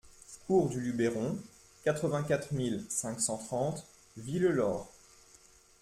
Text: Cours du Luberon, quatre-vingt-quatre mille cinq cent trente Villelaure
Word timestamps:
Cours 0.47 0.69
du 0.69 0.79
Luberon, 0.81 1.37
quatre-vingt-quatre 1.83 2.53
mille 2.55 2.83
cinq 2.89 3.19
cent 3.21 3.37
trente 3.37 3.85
Villelaure 4.17 4.89